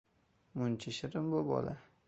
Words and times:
—Muncha 0.61 0.95
shirin 1.01 1.31
bu 1.37 1.47
bola! 1.53 1.79